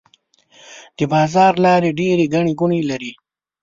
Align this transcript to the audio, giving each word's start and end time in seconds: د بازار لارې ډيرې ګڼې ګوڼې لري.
د 0.97 0.99
بازار 1.11 1.53
لارې 1.65 1.89
ډيرې 1.99 2.25
ګڼې 2.33 2.53
ګوڼې 2.59 2.81
لري. 2.91 3.11